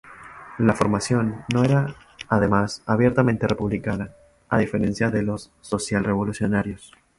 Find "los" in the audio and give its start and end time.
5.21-5.51